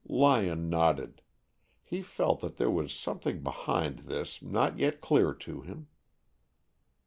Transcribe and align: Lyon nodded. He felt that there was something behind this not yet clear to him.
Lyon 0.09 0.67
nodded. 0.67 1.21
He 1.83 2.01
felt 2.01 2.39
that 2.39 2.57
there 2.57 2.71
was 2.71 2.91
something 2.91 3.43
behind 3.43 3.99
this 3.99 4.41
not 4.41 4.79
yet 4.79 4.99
clear 4.99 5.31
to 5.35 5.61
him. 5.61 5.89